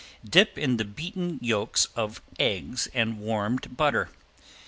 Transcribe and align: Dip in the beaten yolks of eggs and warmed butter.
Dip 0.27 0.57
in 0.57 0.77
the 0.77 0.83
beaten 0.83 1.37
yolks 1.43 1.85
of 1.95 2.23
eggs 2.39 2.87
and 2.95 3.19
warmed 3.19 3.77
butter. 3.77 4.09